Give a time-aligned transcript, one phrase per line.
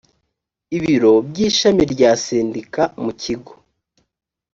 [0.77, 3.53] ibiro by ishami rya sendika mu kigo